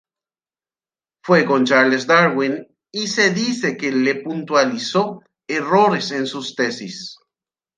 [1.23, 7.19] Fue con Charles Darwin y se dice que le puntualizó errores en sus tesis.